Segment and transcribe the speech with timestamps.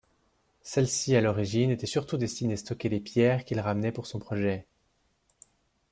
[0.63, 4.65] Celle-ci, à l'origine était surtout destinée stocker les pierres qu'il ramenait pour son projet.